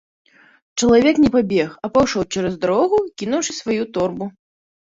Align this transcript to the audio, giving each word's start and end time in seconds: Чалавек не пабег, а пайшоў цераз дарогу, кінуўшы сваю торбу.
Чалавек 0.79 1.15
не 1.23 1.29
пабег, 1.35 1.69
а 1.85 1.91
пайшоў 1.99 2.27
цераз 2.35 2.57
дарогу, 2.65 2.97
кінуўшы 3.23 3.51
сваю 3.61 3.83
торбу. 3.95 4.25